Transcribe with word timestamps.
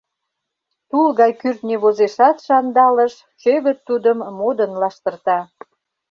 Тул 0.89 1.07
гай 1.19 1.31
кӱртньӧ 1.41 1.75
возешат 1.83 2.37
шандалыш, 2.45 3.13
чӧгыт 3.41 3.79
тудым 3.87 4.17
модын 4.37 4.71
лаштырта. 4.81 5.39